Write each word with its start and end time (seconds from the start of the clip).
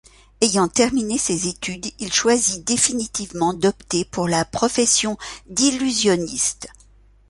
Ayant 0.41 0.67
terminé 0.67 1.19
ses 1.19 1.47
études, 1.47 1.91
il 1.99 2.11
choisit 2.11 2.65
définitivement 2.67 3.53
d'opter 3.53 4.03
pour 4.03 4.27
la 4.27 4.45
profession 4.45 5.15
d’illusionniste. 5.45 6.69